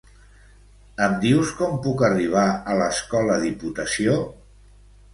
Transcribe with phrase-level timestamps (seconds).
[1.07, 4.21] Em dius com puc arribar a l'Escola Diputació?